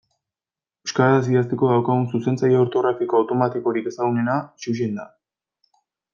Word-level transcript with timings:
Euskaraz 0.85 1.27
idazteko 1.33 1.69
daukagun 1.71 2.07
zuzentzaile 2.13 2.57
ortografiko 2.63 3.21
automatikorik 3.21 3.93
ezagunena 3.93 4.41
Xuxen 4.65 4.99
da. 5.03 5.09